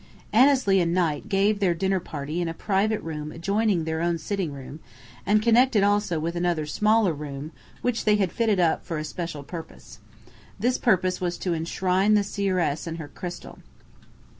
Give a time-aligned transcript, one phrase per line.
[0.33, 4.51] Annesley and Knight gave their dinner party in a private room adjoining their own sitting
[4.51, 4.79] room,
[5.27, 7.51] and connecting also with another smaller room
[7.83, 9.99] which they had had fitted up for a special purpose.
[10.59, 13.59] This purpose was to enshrine the seeress and her crystal.